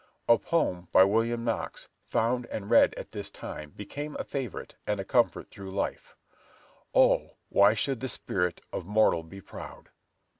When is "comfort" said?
5.05-5.51